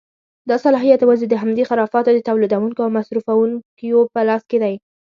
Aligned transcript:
دا 0.49 0.55
صلاحیت 0.65 0.99
یوازې 1.01 1.25
د 1.29 1.33
همدې 1.41 1.63
خرافاتو 1.69 2.09
د 2.13 2.19
تولیدوونکیو 2.27 2.85
او 2.85 2.93
مصرفوونکیو 2.97 3.99
په 4.13 4.19
لاس 4.27 4.43
کې 4.49 4.57
دی. 4.63 4.75